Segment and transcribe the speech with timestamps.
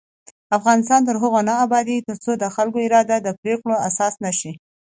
[0.57, 4.51] افغانستان تر هغو نه ابادیږي، ترڅو د خلکو اراده د پریکړو اساس نشي.